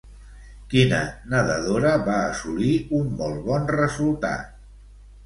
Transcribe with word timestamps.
Quina 0.69 1.01
nadadora 1.33 1.91
va 2.07 2.15
assolir 2.29 2.71
un 3.01 3.13
molt 3.21 3.45
bon 3.51 3.69
resultat? 3.75 4.57